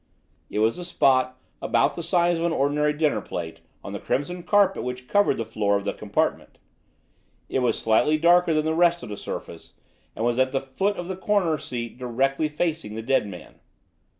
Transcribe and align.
It 0.49 0.57
was 0.57 0.79
a 0.79 0.83
spot 0.83 1.37
about 1.61 1.95
the 1.95 2.01
size 2.01 2.39
of 2.39 2.45
an 2.45 2.51
ordinary 2.51 2.91
dinner 2.91 3.21
plate 3.21 3.59
on 3.83 3.93
the 3.93 3.99
crimson 3.99 4.41
carpet 4.41 4.81
which 4.81 5.07
covered 5.07 5.37
the 5.37 5.45
floor 5.45 5.77
of 5.77 5.83
the 5.83 5.93
compartment. 5.93 6.57
It 7.49 7.59
was 7.59 7.77
slightly 7.77 8.17
darker 8.17 8.51
than 8.51 8.65
the 8.65 8.73
rest 8.73 9.03
of 9.03 9.09
the 9.09 9.15
surface, 9.15 9.73
and 10.15 10.25
was 10.25 10.39
at 10.39 10.53
the 10.53 10.61
foot 10.61 10.97
of 10.97 11.07
the 11.07 11.15
corner 11.15 11.55
seat 11.59 11.99
directly 11.99 12.49
facing 12.49 12.95
the 12.95 13.03
dead 13.03 13.27
man. 13.27 13.59